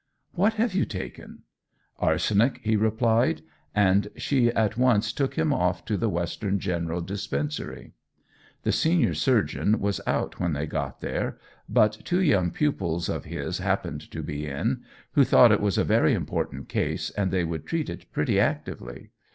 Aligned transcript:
'What 0.31 0.53
have 0.53 0.73
you 0.73 0.83
taken?' 0.83 1.43
'Arsenic,' 1.99 2.59
he 2.63 2.75
replied, 2.75 3.43
and 3.75 4.07
she 4.17 4.47
at 4.47 4.75
once 4.75 5.13
took 5.13 5.35
him 5.35 5.53
off 5.53 5.85
to 5.85 5.95
the 5.95 6.09
Western 6.09 6.57
General 6.57 7.01
Dispensary. 7.01 7.93
The 8.63 8.71
senior 8.71 9.13
surgeon 9.13 9.79
was 9.79 10.01
out 10.07 10.39
when 10.39 10.53
they 10.53 10.65
got 10.65 11.01
there, 11.01 11.37
but 11.69 11.99
two 12.03 12.19
young 12.23 12.49
pupils 12.49 13.09
of 13.09 13.25
his 13.25 13.59
happened 13.59 14.09
to 14.09 14.23
be 14.23 14.47
in, 14.47 14.81
who 15.11 15.23
thought 15.23 15.51
it 15.51 15.61
was 15.61 15.77
a 15.77 15.83
very 15.83 16.15
important 16.15 16.67
case, 16.67 17.11
and 17.11 17.29
they 17.29 17.43
would 17.43 17.67
treat 17.67 17.87
it 17.87 18.11
pretty 18.11 18.39
actively. 18.39 19.11